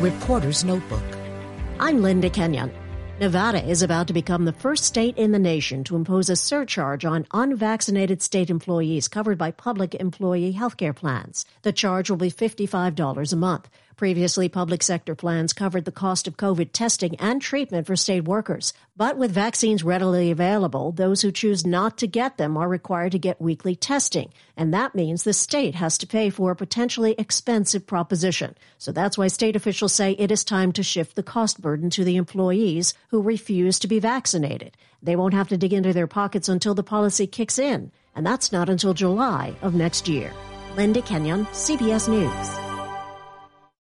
[0.00, 1.02] Reporter's Notebook.
[1.80, 2.70] I'm Linda Kenyon.
[3.18, 7.06] Nevada is about to become the first state in the nation to impose a surcharge
[7.06, 11.46] on unvaccinated state employees covered by public employee health care plans.
[11.62, 13.70] The charge will be $55 a month.
[13.96, 18.74] Previously, public sector plans covered the cost of COVID testing and treatment for state workers.
[18.94, 23.18] But with vaccines readily available, those who choose not to get them are required to
[23.18, 24.34] get weekly testing.
[24.54, 28.54] And that means the state has to pay for a potentially expensive proposition.
[28.76, 32.04] So that's why state officials say it is time to shift the cost burden to
[32.04, 34.76] the employees who refuse to be vaccinated.
[35.02, 37.92] They won't have to dig into their pockets until the policy kicks in.
[38.14, 40.34] And that's not until July of next year.
[40.76, 42.65] Linda Kenyon, CBS News.